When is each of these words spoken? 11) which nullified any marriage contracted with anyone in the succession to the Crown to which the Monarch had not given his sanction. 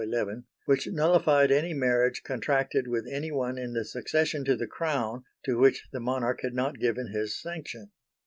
11) 0.03 0.45
which 0.65 0.87
nullified 0.87 1.51
any 1.51 1.75
marriage 1.75 2.23
contracted 2.23 2.87
with 2.87 3.05
anyone 3.07 3.59
in 3.59 3.73
the 3.73 3.85
succession 3.85 4.43
to 4.43 4.55
the 4.55 4.65
Crown 4.65 5.23
to 5.45 5.59
which 5.59 5.85
the 5.91 5.99
Monarch 5.99 6.39
had 6.41 6.55
not 6.55 6.79
given 6.79 7.09
his 7.11 7.39
sanction. 7.39 7.91